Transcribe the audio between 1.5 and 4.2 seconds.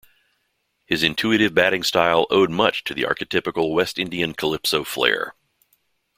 batting style owed much to the archetypical West